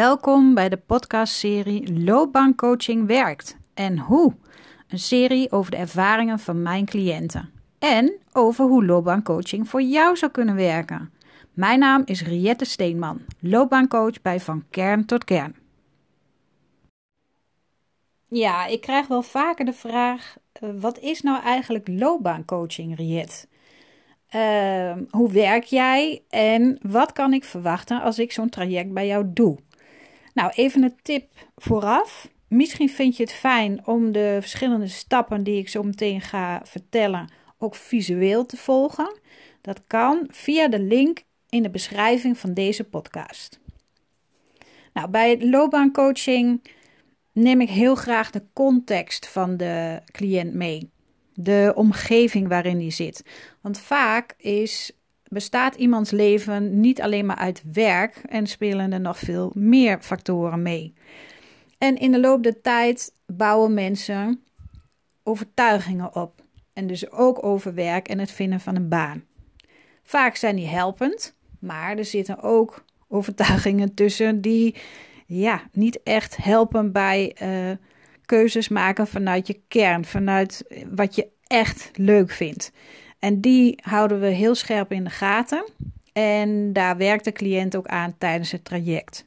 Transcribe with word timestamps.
Welkom 0.00 0.54
bij 0.54 0.68
de 0.68 0.76
podcastserie 0.76 2.02
Loopbaancoaching 2.04 3.06
werkt 3.06 3.56
en 3.74 3.98
hoe. 3.98 4.34
Een 4.88 4.98
serie 4.98 5.52
over 5.52 5.70
de 5.70 5.76
ervaringen 5.76 6.38
van 6.38 6.62
mijn 6.62 6.84
cliënten 6.84 7.50
en 7.78 8.18
over 8.32 8.64
hoe 8.64 8.84
loopbaancoaching 8.84 9.68
voor 9.68 9.82
jou 9.82 10.16
zou 10.16 10.30
kunnen 10.30 10.54
werken. 10.54 11.12
Mijn 11.52 11.78
naam 11.78 12.02
is 12.04 12.22
Riette 12.22 12.64
Steenman, 12.64 13.20
loopbaancoach 13.40 14.22
bij 14.22 14.40
Van 14.40 14.64
Kern 14.70 15.04
tot 15.06 15.24
Kern. 15.24 15.56
Ja, 18.28 18.66
ik 18.66 18.80
krijg 18.80 19.06
wel 19.06 19.22
vaker 19.22 19.64
de 19.64 19.72
vraag: 19.72 20.36
eh, 20.52 20.70
wat 20.78 20.98
is 20.98 21.22
nou 21.22 21.42
eigenlijk 21.42 21.88
loopbaancoaching, 21.88 22.96
Riet? 22.96 23.48
Uh, 24.34 24.92
hoe 25.10 25.32
werk 25.32 25.64
jij 25.64 26.22
en 26.28 26.78
wat 26.82 27.12
kan 27.12 27.32
ik 27.32 27.44
verwachten 27.44 28.02
als 28.02 28.18
ik 28.18 28.32
zo'n 28.32 28.48
traject 28.48 28.92
bij 28.92 29.06
jou 29.06 29.24
doe? 29.32 29.58
Nou, 30.40 30.52
even 30.54 30.82
een 30.82 30.96
tip 31.02 31.30
vooraf. 31.56 32.28
Misschien 32.48 32.88
vind 32.88 33.16
je 33.16 33.22
het 33.22 33.32
fijn 33.32 33.86
om 33.86 34.12
de 34.12 34.36
verschillende 34.40 34.86
stappen 34.86 35.42
die 35.42 35.58
ik 35.58 35.68
zo 35.68 35.82
meteen 35.82 36.20
ga 36.20 36.60
vertellen 36.64 37.32
ook 37.58 37.74
visueel 37.74 38.46
te 38.46 38.56
volgen. 38.56 39.18
Dat 39.60 39.80
kan 39.86 40.26
via 40.30 40.68
de 40.68 40.80
link 40.80 41.22
in 41.48 41.62
de 41.62 41.70
beschrijving 41.70 42.38
van 42.38 42.54
deze 42.54 42.84
podcast. 42.84 43.60
Nou, 44.92 45.08
bij 45.08 45.46
loopbaancoaching 45.46 46.62
neem 47.32 47.60
ik 47.60 47.68
heel 47.68 47.94
graag 47.94 48.30
de 48.30 48.42
context 48.52 49.28
van 49.28 49.56
de 49.56 50.00
cliënt 50.12 50.54
mee. 50.54 50.90
De 51.34 51.72
omgeving 51.76 52.48
waarin 52.48 52.78
die 52.78 52.90
zit. 52.90 53.24
Want 53.60 53.78
vaak 53.78 54.34
is, 54.36 54.92
bestaat 55.30 55.74
iemands 55.74 56.10
leven 56.10 56.80
niet 56.80 57.00
alleen 57.00 57.26
maar 57.26 57.36
uit 57.36 57.62
werk 57.72 58.16
en 58.28 58.46
spelen 58.46 58.92
er 58.92 59.00
nog 59.00 59.18
veel 59.18 59.52
meer 59.54 60.00
factoren 60.00 60.62
mee. 60.62 60.94
En 61.78 61.96
in 61.96 62.12
de 62.12 62.20
loop 62.20 62.42
der 62.42 62.60
tijd 62.60 63.12
bouwen 63.26 63.74
mensen 63.74 64.44
overtuigingen 65.22 66.14
op. 66.14 66.42
En 66.72 66.86
dus 66.86 67.10
ook 67.10 67.44
over 67.44 67.74
werk 67.74 68.08
en 68.08 68.18
het 68.18 68.30
vinden 68.30 68.60
van 68.60 68.76
een 68.76 68.88
baan. 68.88 69.24
Vaak 70.02 70.36
zijn 70.36 70.56
die 70.56 70.66
helpend, 70.66 71.36
maar 71.58 71.98
er 71.98 72.04
zitten 72.04 72.42
ook 72.42 72.84
overtuigingen 73.08 73.94
tussen 73.94 74.40
die 74.40 74.74
ja, 75.26 75.62
niet 75.72 76.02
echt 76.02 76.36
helpen 76.36 76.92
bij 76.92 77.36
uh, 77.42 77.76
keuzes 78.24 78.68
maken 78.68 79.06
vanuit 79.06 79.46
je 79.46 79.60
kern, 79.68 80.04
vanuit 80.04 80.64
wat 80.90 81.14
je 81.14 81.28
echt 81.46 81.90
leuk 81.94 82.30
vindt. 82.30 82.72
En 83.20 83.40
die 83.40 83.78
houden 83.82 84.20
we 84.20 84.26
heel 84.26 84.54
scherp 84.54 84.92
in 84.92 85.04
de 85.04 85.10
gaten. 85.10 85.64
En 86.12 86.72
daar 86.72 86.96
werkt 86.96 87.24
de 87.24 87.32
cliënt 87.32 87.76
ook 87.76 87.86
aan 87.86 88.14
tijdens 88.18 88.52
het 88.52 88.64
traject. 88.64 89.26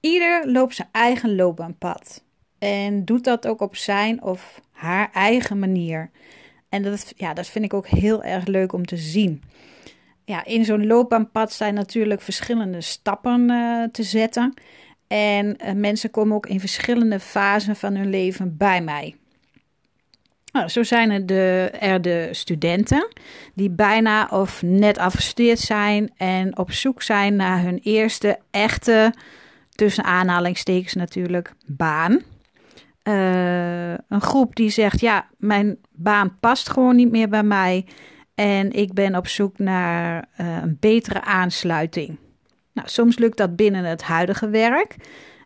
Ieder 0.00 0.50
loopt 0.50 0.74
zijn 0.74 0.88
eigen 0.92 1.34
loopbaanpad. 1.34 2.24
En 2.58 3.04
doet 3.04 3.24
dat 3.24 3.46
ook 3.46 3.60
op 3.60 3.76
zijn 3.76 4.22
of 4.22 4.60
haar 4.70 5.10
eigen 5.12 5.58
manier. 5.58 6.10
En 6.68 6.82
dat, 6.82 7.12
ja, 7.16 7.34
dat 7.34 7.46
vind 7.46 7.64
ik 7.64 7.74
ook 7.74 7.86
heel 7.86 8.22
erg 8.22 8.46
leuk 8.46 8.72
om 8.72 8.86
te 8.86 8.96
zien 8.96 9.42
ja, 10.26 10.44
in 10.44 10.64
zo'n 10.64 10.86
loopbaanpad 10.86 11.52
zijn 11.52 11.74
natuurlijk 11.74 12.20
verschillende 12.20 12.80
stappen 12.80 13.50
uh, 13.50 13.84
te 13.92 14.02
zetten. 14.02 14.54
En 15.06 15.56
uh, 15.64 15.72
mensen 15.72 16.10
komen 16.10 16.36
ook 16.36 16.46
in 16.46 16.60
verschillende 16.60 17.20
fasen 17.20 17.76
van 17.76 17.94
hun 17.94 18.10
leven 18.10 18.56
bij 18.56 18.82
mij. 18.82 19.14
Nou, 20.56 20.68
zo 20.68 20.82
zijn 20.82 21.10
er 21.10 21.26
de, 21.26 21.98
de 22.00 22.28
studenten 22.32 23.08
die 23.54 23.70
bijna 23.70 24.28
of 24.30 24.62
net 24.62 24.98
afgestudeerd 24.98 25.58
zijn 25.58 26.10
en 26.16 26.58
op 26.58 26.72
zoek 26.72 27.02
zijn 27.02 27.36
naar 27.36 27.62
hun 27.62 27.80
eerste 27.82 28.38
echte, 28.50 29.12
tussen 29.74 30.04
aanhalingstekens 30.04 30.94
natuurlijk, 30.94 31.52
baan. 31.66 32.12
Uh, 33.04 33.90
een 33.90 34.20
groep 34.20 34.56
die 34.56 34.70
zegt: 34.70 35.00
Ja, 35.00 35.26
mijn 35.38 35.78
baan 35.90 36.36
past 36.40 36.70
gewoon 36.70 36.96
niet 36.96 37.10
meer 37.10 37.28
bij 37.28 37.42
mij. 37.42 37.86
En 38.34 38.72
ik 38.72 38.92
ben 38.92 39.16
op 39.16 39.26
zoek 39.26 39.58
naar 39.58 40.28
uh, 40.40 40.56
een 40.62 40.76
betere 40.80 41.22
aansluiting. 41.22 42.16
Nou, 42.72 42.88
soms 42.88 43.18
lukt 43.18 43.36
dat 43.36 43.56
binnen 43.56 43.84
het 43.84 44.02
huidige 44.02 44.48
werk. 44.48 44.96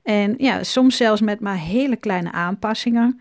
En 0.02 0.34
ja, 0.38 0.62
soms 0.62 0.96
zelfs 0.96 1.20
met 1.20 1.40
maar 1.40 1.58
hele 1.58 1.96
kleine 1.96 2.32
aanpassingen. 2.32 3.20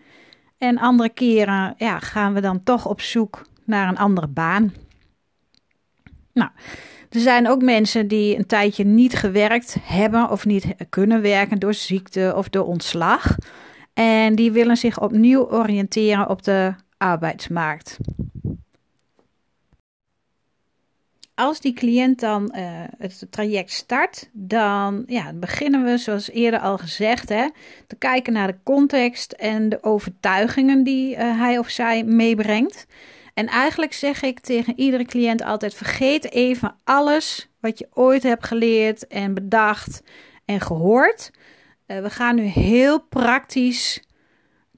En 0.60 0.78
andere 0.78 1.08
keren 1.08 1.74
ja, 1.78 1.98
gaan 1.98 2.34
we 2.34 2.40
dan 2.40 2.62
toch 2.62 2.86
op 2.86 3.00
zoek 3.00 3.42
naar 3.64 3.88
een 3.88 3.98
andere 3.98 4.26
baan. 4.26 4.72
Nou, 6.32 6.50
er 7.10 7.20
zijn 7.20 7.48
ook 7.48 7.62
mensen 7.62 8.08
die 8.08 8.36
een 8.36 8.46
tijdje 8.46 8.84
niet 8.84 9.14
gewerkt 9.14 9.76
hebben 9.82 10.30
of 10.30 10.44
niet 10.44 10.66
kunnen 10.88 11.22
werken 11.22 11.58
door 11.58 11.74
ziekte 11.74 12.32
of 12.36 12.48
door 12.48 12.64
ontslag. 12.64 13.36
En 13.94 14.34
die 14.34 14.52
willen 14.52 14.76
zich 14.76 15.00
opnieuw 15.00 15.50
oriënteren 15.50 16.28
op 16.28 16.42
de 16.42 16.74
arbeidsmarkt. 16.96 17.98
Als 21.40 21.60
die 21.60 21.72
cliënt 21.72 22.20
dan 22.20 22.54
uh, 22.56 22.62
het 22.98 23.26
traject 23.30 23.70
start, 23.70 24.28
dan 24.32 25.02
ja, 25.06 25.32
beginnen 25.32 25.84
we, 25.84 25.98
zoals 25.98 26.30
eerder 26.30 26.60
al 26.60 26.78
gezegd, 26.78 27.28
hè, 27.28 27.46
te 27.86 27.96
kijken 27.96 28.32
naar 28.32 28.46
de 28.46 28.58
context 28.62 29.32
en 29.32 29.68
de 29.68 29.82
overtuigingen 29.82 30.82
die 30.82 31.16
uh, 31.16 31.38
hij 31.38 31.58
of 31.58 31.68
zij 31.68 32.04
meebrengt. 32.04 32.86
En 33.34 33.46
eigenlijk 33.46 33.92
zeg 33.92 34.22
ik 34.22 34.40
tegen 34.40 34.72
iedere 34.76 35.04
cliënt 35.04 35.42
altijd: 35.42 35.74
vergeet 35.74 36.32
even 36.32 36.74
alles 36.84 37.48
wat 37.60 37.78
je 37.78 37.88
ooit 37.94 38.22
hebt 38.22 38.46
geleerd 38.46 39.06
en 39.06 39.34
bedacht 39.34 40.02
en 40.44 40.60
gehoord. 40.60 41.30
Uh, 41.86 42.00
we 42.00 42.10
gaan 42.10 42.34
nu 42.34 42.42
heel 42.42 43.00
praktisch 43.00 44.02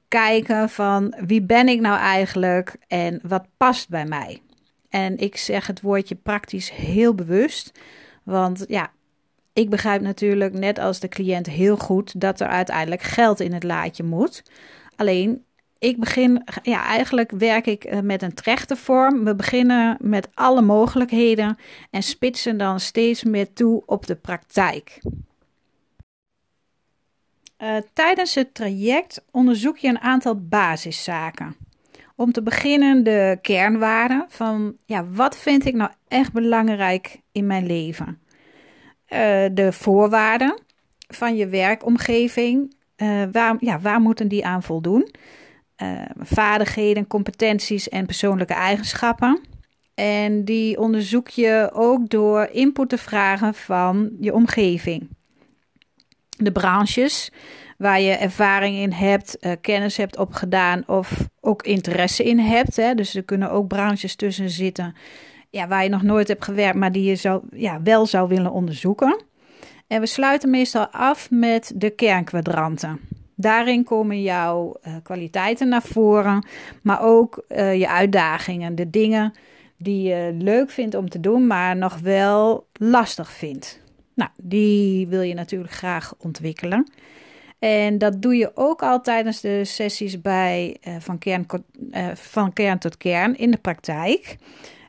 kijken 0.08 0.70
van 0.70 1.14
wie 1.26 1.42
ben 1.42 1.68
ik 1.68 1.80
nou 1.80 1.98
eigenlijk 1.98 2.76
en 2.88 3.20
wat 3.22 3.44
past 3.56 3.88
bij 3.88 4.04
mij. 4.04 4.40
En 4.92 5.18
ik 5.18 5.36
zeg 5.36 5.66
het 5.66 5.80
woordje 5.80 6.14
praktisch 6.14 6.70
heel 6.70 7.14
bewust. 7.14 7.72
Want 8.22 8.64
ja, 8.68 8.90
ik 9.52 9.70
begrijp 9.70 10.00
natuurlijk 10.00 10.52
net 10.52 10.78
als 10.78 11.00
de 11.00 11.08
cliënt 11.08 11.46
heel 11.46 11.76
goed 11.76 12.20
dat 12.20 12.40
er 12.40 12.46
uiteindelijk 12.46 13.02
geld 13.02 13.40
in 13.40 13.52
het 13.52 13.62
laadje 13.62 14.02
moet. 14.02 14.42
Alleen 14.96 15.44
ik 15.78 15.98
begin, 15.98 16.44
ja, 16.62 16.84
eigenlijk 16.84 17.30
werk 17.30 17.66
ik 17.66 17.84
eh, 17.84 18.00
met 18.00 18.22
een 18.22 18.34
trechtervorm. 18.34 19.24
We 19.24 19.34
beginnen 19.34 19.96
met 20.00 20.28
alle 20.34 20.62
mogelijkheden 20.62 21.58
en 21.90 22.02
spitsen 22.02 22.56
dan 22.56 22.80
steeds 22.80 23.24
meer 23.24 23.52
toe 23.52 23.82
op 23.86 24.06
de 24.06 24.16
praktijk. 24.16 24.98
Uh, 27.58 27.76
tijdens 27.92 28.34
het 28.34 28.54
traject 28.54 29.24
onderzoek 29.30 29.78
je 29.78 29.88
een 29.88 30.00
aantal 30.00 30.40
basiszaken. 30.40 31.56
Om 32.16 32.32
te 32.32 32.42
beginnen 32.42 33.04
de 33.04 33.38
kernwaarden 33.42 34.24
van 34.28 34.76
ja, 34.86 35.06
wat 35.06 35.36
vind 35.36 35.64
ik 35.64 35.74
nou 35.74 35.90
echt 36.08 36.32
belangrijk 36.32 37.20
in 37.32 37.46
mijn 37.46 37.66
leven? 37.66 38.06
Uh, 39.08 39.18
de 39.52 39.68
voorwaarden 39.72 40.60
van 41.08 41.36
je 41.36 41.46
werkomgeving, 41.46 42.74
uh, 42.96 43.22
waar, 43.32 43.56
ja, 43.58 43.80
waar 43.80 44.00
moeten 44.00 44.28
die 44.28 44.46
aan 44.46 44.62
voldoen? 44.62 45.14
Uh, 45.82 46.02
vaardigheden, 46.18 47.06
competenties 47.06 47.88
en 47.88 48.06
persoonlijke 48.06 48.54
eigenschappen. 48.54 49.40
En 49.94 50.44
die 50.44 50.78
onderzoek 50.78 51.28
je 51.28 51.70
ook 51.72 52.08
door 52.08 52.48
input 52.52 52.88
te 52.88 52.98
vragen 52.98 53.54
van 53.54 54.10
je 54.20 54.34
omgeving. 54.34 55.08
De 56.36 56.52
branches 56.52 57.32
waar 57.82 58.00
je 58.00 58.12
ervaring 58.12 58.76
in 58.76 58.92
hebt, 58.92 59.36
uh, 59.40 59.52
kennis 59.60 59.96
hebt 59.96 60.18
opgedaan 60.18 60.82
of 60.86 61.28
ook 61.40 61.62
interesse 61.62 62.24
in 62.24 62.38
hebt. 62.38 62.76
Hè. 62.76 62.94
Dus 62.94 63.14
er 63.14 63.22
kunnen 63.22 63.50
ook 63.50 63.68
branches 63.68 64.16
tussen 64.16 64.50
zitten 64.50 64.94
ja, 65.50 65.68
waar 65.68 65.82
je 65.82 65.88
nog 65.88 66.02
nooit 66.02 66.28
hebt 66.28 66.44
gewerkt, 66.44 66.78
maar 66.78 66.92
die 66.92 67.04
je 67.04 67.16
zou, 67.16 67.42
ja, 67.50 67.82
wel 67.82 68.06
zou 68.06 68.28
willen 68.28 68.52
onderzoeken. 68.52 69.24
En 69.86 70.00
we 70.00 70.06
sluiten 70.06 70.50
meestal 70.50 70.86
af 70.86 71.30
met 71.30 71.72
de 71.74 71.90
kernkwadranten. 71.90 73.00
Daarin 73.36 73.84
komen 73.84 74.22
jouw 74.22 74.76
uh, 74.86 74.94
kwaliteiten 75.02 75.68
naar 75.68 75.82
voren, 75.82 76.46
maar 76.82 77.02
ook 77.02 77.44
uh, 77.48 77.78
je 77.78 77.88
uitdagingen, 77.88 78.74
de 78.74 78.90
dingen 78.90 79.32
die 79.78 80.08
je 80.08 80.34
leuk 80.38 80.70
vindt 80.70 80.94
om 80.94 81.08
te 81.08 81.20
doen, 81.20 81.46
maar 81.46 81.76
nog 81.76 81.98
wel 81.98 82.66
lastig 82.72 83.32
vindt. 83.32 83.80
Nou, 84.14 84.30
die 84.42 85.06
wil 85.06 85.20
je 85.22 85.34
natuurlijk 85.34 85.72
graag 85.72 86.14
ontwikkelen. 86.18 86.86
En 87.62 87.98
dat 87.98 88.22
doe 88.22 88.36
je 88.36 88.50
ook 88.54 88.82
al 88.82 89.00
tijdens 89.00 89.40
de 89.40 89.64
sessies 89.64 90.20
bij, 90.20 90.76
uh, 90.88 90.94
van, 90.98 91.18
kern, 91.18 91.46
uh, 91.90 92.06
van 92.14 92.52
kern 92.52 92.78
tot 92.78 92.96
kern 92.96 93.36
in 93.36 93.50
de 93.50 93.56
praktijk. 93.56 94.36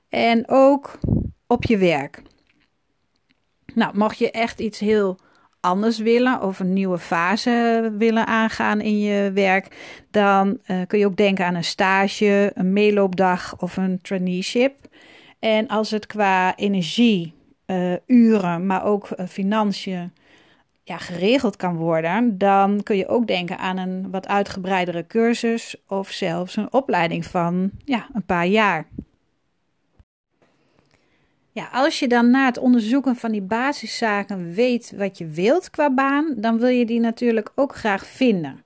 En 0.09 0.43
ook 0.47 0.99
op 1.47 1.63
je 1.63 1.77
werk. 1.77 2.21
Nou, 3.73 3.97
mocht 3.97 4.17
je 4.17 4.31
echt 4.31 4.59
iets 4.59 4.79
heel 4.79 5.19
anders 5.59 5.97
willen 5.97 6.41
of 6.41 6.59
een 6.59 6.73
nieuwe 6.73 6.97
fase 6.97 7.93
willen 7.97 8.27
aangaan 8.27 8.81
in 8.81 8.99
je 8.99 9.31
werk, 9.33 9.75
dan 10.11 10.57
uh, 10.67 10.81
kun 10.87 10.99
je 10.99 11.05
ook 11.05 11.17
denken 11.17 11.45
aan 11.45 11.55
een 11.55 11.63
stage, 11.63 12.51
een 12.53 12.73
meeloopdag 12.73 13.61
of 13.61 13.77
een 13.77 14.01
traineeship. 14.01 14.75
En 15.39 15.67
als 15.67 15.91
het 15.91 16.05
qua 16.05 16.55
energie, 16.55 17.33
uren, 18.05 18.65
maar 18.65 18.85
ook 18.85 19.07
financiën 19.27 20.13
ja, 20.83 20.97
geregeld 20.97 21.55
kan 21.55 21.75
worden, 21.75 22.37
dan 22.37 22.83
kun 22.83 22.97
je 22.97 23.07
ook 23.07 23.27
denken 23.27 23.57
aan 23.57 23.77
een 23.77 24.11
wat 24.11 24.27
uitgebreidere 24.27 25.07
cursus 25.07 25.75
of 25.87 26.11
zelfs 26.11 26.55
een 26.55 26.73
opleiding 26.73 27.25
van 27.25 27.71
ja, 27.85 28.07
een 28.13 28.25
paar 28.25 28.47
jaar. 28.47 28.87
Ja, 31.51 31.69
als 31.71 31.99
je 31.99 32.07
dan 32.07 32.29
na 32.29 32.45
het 32.45 32.57
onderzoeken 32.57 33.15
van 33.15 33.31
die 33.31 33.41
basiszaken 33.41 34.53
weet 34.53 34.93
wat 34.97 35.17
je 35.17 35.25
wilt 35.25 35.69
qua 35.69 35.93
baan, 35.93 36.33
dan 36.37 36.59
wil 36.59 36.69
je 36.69 36.85
die 36.85 36.99
natuurlijk 36.99 37.51
ook 37.55 37.75
graag 37.75 38.05
vinden. 38.05 38.63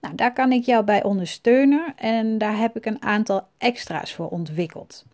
Nou, 0.00 0.14
daar 0.14 0.32
kan 0.32 0.52
ik 0.52 0.64
jou 0.64 0.84
bij 0.84 1.02
ondersteunen 1.02 1.94
en 1.96 2.38
daar 2.38 2.58
heb 2.58 2.76
ik 2.76 2.86
een 2.86 3.02
aantal 3.02 3.48
extra's 3.58 4.14
voor 4.14 4.28
ontwikkeld. 4.28 5.04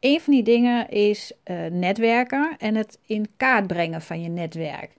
Een 0.00 0.20
van 0.20 0.32
die 0.32 0.42
dingen 0.42 0.88
is 0.88 1.32
uh, 1.44 1.66
netwerken 1.70 2.56
en 2.58 2.74
het 2.74 2.98
in 3.06 3.28
kaart 3.36 3.66
brengen 3.66 4.02
van 4.02 4.22
je 4.22 4.28
netwerk. 4.28 4.90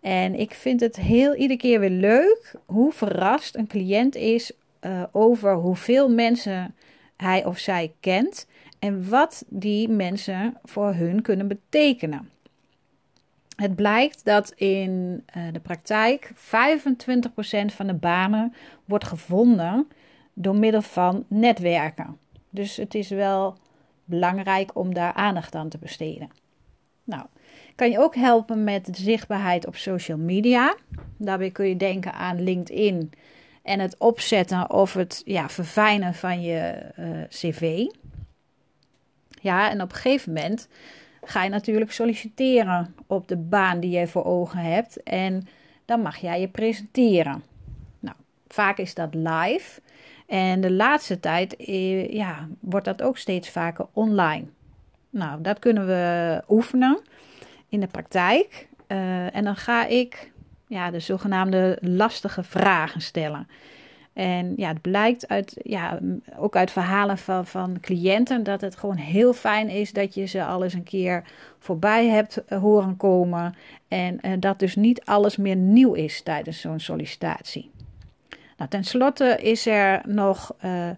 En 0.00 0.34
ik 0.34 0.54
vind 0.54 0.80
het 0.80 0.96
heel 0.96 1.34
iedere 1.34 1.60
keer 1.60 1.80
weer 1.80 1.90
leuk 1.90 2.54
hoe 2.66 2.92
verrast 2.92 3.56
een 3.56 3.66
cliënt 3.66 4.14
is 4.14 4.52
uh, 4.80 5.02
over 5.12 5.54
hoeveel 5.54 6.08
mensen 6.08 6.74
hij 7.16 7.44
of 7.44 7.58
zij 7.58 7.92
kent 8.00 8.46
en 8.78 9.08
wat 9.08 9.44
die 9.48 9.88
mensen 9.88 10.58
voor 10.64 10.94
hun 10.94 11.22
kunnen 11.22 11.48
betekenen. 11.48 12.30
Het 13.56 13.74
blijkt 13.74 14.24
dat 14.24 14.50
in 14.50 15.24
uh, 15.36 15.42
de 15.52 15.60
praktijk 15.60 16.30
25% 16.34 16.34
van 17.66 17.86
de 17.86 17.94
banen 17.94 18.54
wordt 18.84 19.04
gevonden 19.04 19.88
door 20.32 20.56
middel 20.56 20.82
van 20.82 21.24
netwerken. 21.28 22.18
Dus 22.50 22.76
het 22.76 22.94
is 22.94 23.08
wel 23.08 23.56
belangrijk 24.08 24.76
om 24.76 24.94
daar 24.94 25.12
aandacht 25.12 25.54
aan 25.54 25.68
te 25.68 25.78
besteden. 25.78 26.30
Nou, 27.04 27.26
kan 27.74 27.90
je 27.90 27.98
ook 27.98 28.14
helpen 28.14 28.64
met 28.64 28.88
zichtbaarheid 28.92 29.66
op 29.66 29.76
social 29.76 30.18
media. 30.18 30.76
Daarbij 31.16 31.50
kun 31.50 31.68
je 31.68 31.76
denken 31.76 32.12
aan 32.12 32.42
LinkedIn 32.42 33.12
en 33.62 33.80
het 33.80 33.98
opzetten 33.98 34.70
of 34.70 34.94
het 34.94 35.22
ja, 35.24 35.48
verfijnen 35.48 36.14
van 36.14 36.42
je 36.42 36.92
uh, 36.98 37.22
cv. 37.28 37.86
Ja, 39.40 39.70
en 39.70 39.82
op 39.82 39.90
een 39.90 39.96
gegeven 39.96 40.32
moment 40.32 40.68
ga 41.22 41.42
je 41.42 41.50
natuurlijk 41.50 41.92
solliciteren 41.92 42.94
op 43.06 43.28
de 43.28 43.36
baan 43.36 43.80
die 43.80 43.90
je 43.90 44.06
voor 44.06 44.24
ogen 44.24 44.58
hebt. 44.58 45.02
En 45.02 45.48
dan 45.84 46.00
mag 46.00 46.16
jij 46.16 46.40
je 46.40 46.48
presenteren. 46.48 47.42
Nou, 48.00 48.16
vaak 48.48 48.78
is 48.78 48.94
dat 48.94 49.14
live. 49.14 49.80
En 50.28 50.60
de 50.60 50.72
laatste 50.72 51.20
tijd 51.20 51.56
eh, 51.56 52.12
ja, 52.12 52.48
wordt 52.60 52.84
dat 52.84 53.02
ook 53.02 53.18
steeds 53.18 53.50
vaker 53.50 53.86
online. 53.92 54.44
Nou, 55.10 55.42
dat 55.42 55.58
kunnen 55.58 55.86
we 55.86 56.42
oefenen 56.48 57.00
in 57.68 57.80
de 57.80 57.86
praktijk. 57.86 58.68
Uh, 58.88 59.36
en 59.36 59.44
dan 59.44 59.56
ga 59.56 59.86
ik 59.86 60.32
ja, 60.66 60.90
de 60.90 61.00
zogenaamde 61.00 61.78
lastige 61.80 62.42
vragen 62.42 63.00
stellen. 63.00 63.48
En 64.12 64.52
ja, 64.56 64.68
het 64.68 64.80
blijkt 64.80 65.28
uit, 65.28 65.56
ja, 65.62 65.98
ook 66.36 66.56
uit 66.56 66.70
verhalen 66.70 67.18
van, 67.18 67.46
van 67.46 67.80
cliënten 67.80 68.42
dat 68.42 68.60
het 68.60 68.76
gewoon 68.76 68.96
heel 68.96 69.32
fijn 69.32 69.68
is 69.68 69.92
dat 69.92 70.14
je 70.14 70.26
ze 70.26 70.44
al 70.44 70.64
eens 70.64 70.74
een 70.74 70.82
keer 70.82 71.24
voorbij 71.58 72.06
hebt 72.08 72.44
eh, 72.44 72.58
horen 72.58 72.96
komen. 72.96 73.54
En 73.88 74.40
dat 74.40 74.58
dus 74.58 74.76
niet 74.76 75.04
alles 75.04 75.36
meer 75.36 75.56
nieuw 75.56 75.92
is 75.92 76.22
tijdens 76.22 76.60
zo'n 76.60 76.80
sollicitatie. 76.80 77.70
Nou, 78.58 78.70
ten 78.70 78.84
slotte 78.84 79.38
is 79.42 79.66
er 79.66 80.00
nog 80.06 80.54
uh, 80.64 80.88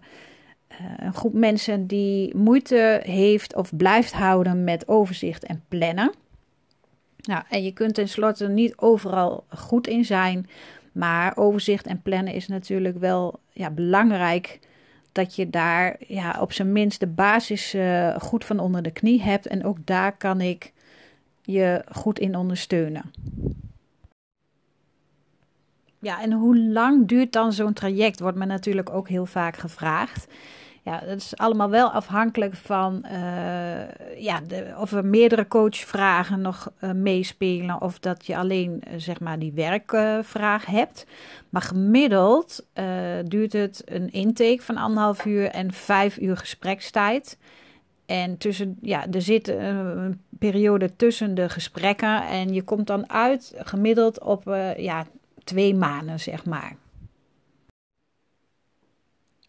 een 0.97 1.13
groep 1.13 1.33
mensen 1.33 1.87
die 1.87 2.35
moeite 2.35 3.01
heeft 3.03 3.55
of 3.55 3.75
blijft 3.77 4.13
houden 4.13 4.63
met 4.63 4.87
overzicht 4.87 5.43
en 5.43 5.63
plannen. 5.67 6.11
Nou, 7.21 7.43
en 7.49 7.63
je 7.63 7.71
kunt 7.71 7.93
tenslotte 7.93 8.47
niet 8.47 8.77
overal 8.77 9.45
goed 9.49 9.87
in 9.87 10.05
zijn. 10.05 10.49
Maar 10.91 11.37
overzicht 11.37 11.85
en 11.85 12.01
plannen 12.01 12.33
is 12.33 12.47
natuurlijk 12.47 12.97
wel 12.97 13.39
ja, 13.51 13.69
belangrijk. 13.69 14.59
Dat 15.11 15.35
je 15.35 15.49
daar 15.49 15.95
ja, 16.07 16.37
op 16.39 16.51
zijn 16.51 16.71
minst 16.71 16.99
de 16.99 17.07
basis 17.07 17.75
uh, 17.75 18.15
goed 18.19 18.45
van 18.45 18.59
onder 18.59 18.81
de 18.81 18.91
knie 18.91 19.21
hebt. 19.21 19.47
En 19.47 19.65
ook 19.65 19.77
daar 19.85 20.17
kan 20.17 20.41
ik 20.41 20.71
je 21.41 21.83
goed 21.91 22.19
in 22.19 22.35
ondersteunen. 22.35 23.11
Ja, 26.01 26.21
en 26.21 26.31
hoe 26.31 26.57
lang 26.59 27.07
duurt 27.07 27.33
dan 27.33 27.53
zo'n 27.53 27.73
traject? 27.73 28.19
Wordt 28.19 28.37
me 28.37 28.45
natuurlijk 28.45 28.89
ook 28.89 29.09
heel 29.09 29.25
vaak 29.25 29.57
gevraagd. 29.57 30.27
Ja, 30.83 30.99
dat 30.99 31.17
is 31.17 31.37
allemaal 31.37 31.69
wel 31.69 31.91
afhankelijk 31.91 32.55
van 32.55 33.05
uh, 33.05 33.11
ja, 34.17 34.41
de, 34.47 34.73
of 34.77 34.91
er 34.91 35.05
meerdere 35.05 35.47
coachvragen 35.47 36.41
nog 36.41 36.71
uh, 36.83 36.91
meespelen 36.91 37.81
of 37.81 37.99
dat 37.99 38.25
je 38.25 38.37
alleen 38.37 38.81
uh, 38.87 38.93
zeg 38.97 39.19
maar 39.19 39.39
die 39.39 39.51
werkvraag 39.51 40.65
hebt. 40.65 41.05
Maar 41.49 41.61
gemiddeld 41.61 42.65
duurt 43.23 43.53
het 43.53 43.81
een 43.85 44.11
intake 44.11 44.61
van 44.61 44.77
anderhalf 44.77 45.25
uur 45.25 45.47
en 45.47 45.73
vijf 45.73 46.17
uur 46.17 46.37
gesprekstijd. 46.37 47.37
En 48.05 48.37
tussen, 48.37 48.77
ja, 48.81 49.05
er 49.11 49.21
zit 49.21 49.47
een 49.47 50.21
periode 50.39 50.95
tussen 50.95 51.35
de 51.35 51.49
gesprekken 51.49 52.27
en 52.27 52.53
je 52.53 52.61
komt 52.61 52.87
dan 52.87 53.09
uit 53.09 53.53
gemiddeld 53.57 54.21
op 54.21 54.43
ja, 54.77 55.05
twee 55.43 55.75
maanden, 55.75 56.19
zeg 56.19 56.45
maar. 56.45 56.75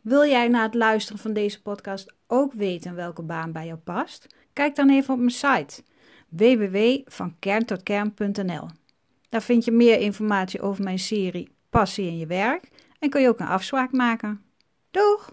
Wil 0.03 0.25
jij 0.25 0.49
na 0.49 0.63
het 0.63 0.75
luisteren 0.75 1.21
van 1.21 1.33
deze 1.33 1.63
podcast 1.63 2.15
ook 2.27 2.53
weten 2.53 2.95
welke 2.95 3.23
baan 3.23 3.53
bij 3.53 3.67
jou 3.67 3.79
past? 3.79 4.27
Kijk 4.53 4.77
dan 4.77 4.91
even 4.91 5.15
op 5.15 5.21
mijn 5.21 5.31
site 5.31 5.83
www.vankerntotkern.nl. 6.29 8.67
Daar 9.29 9.43
vind 9.43 9.65
je 9.65 9.73
meer 9.73 10.01
informatie 10.01 10.61
over 10.61 10.85
mijn 10.85 10.99
serie 10.99 11.49
Passie 11.71 12.07
in 12.07 12.19
je 12.19 12.27
werk 12.27 12.69
en 12.99 13.11
kun 13.11 13.21
je 13.21 13.29
ook 13.29 13.41
een 13.41 13.47
afspraak 13.47 13.93
maken. 13.93 14.43
Doeg! 14.91 15.33